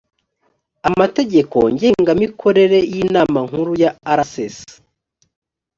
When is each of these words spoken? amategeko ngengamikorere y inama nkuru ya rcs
amategeko 0.89 1.57
ngengamikorere 1.73 2.79
y 2.93 2.95
inama 3.03 3.39
nkuru 3.47 3.71
ya 3.83 3.91
rcs 4.19 4.57